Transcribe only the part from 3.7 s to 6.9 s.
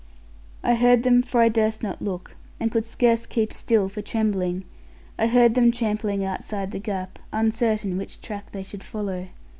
for trembling I heard them trampling outside the